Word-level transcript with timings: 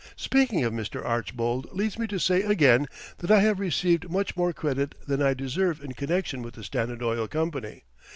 Speaking 0.15 0.63
of 0.63 0.73
Mr. 0.73 1.05
Archbold 1.05 1.71
leads 1.73 1.99
me 1.99 2.07
to 2.07 2.17
say 2.17 2.41
again 2.41 2.87
that 3.19 3.29
I 3.29 3.41
have 3.41 3.59
received 3.59 4.09
much 4.09 4.35
more 4.35 4.51
credit 4.51 4.95
than 5.05 5.21
I 5.21 5.35
deserve 5.35 5.79
in 5.83 5.93
connection 5.93 6.41
with 6.41 6.55
the 6.55 6.63
Standard 6.63 7.03
Oil 7.03 7.27
Company. 7.27 7.83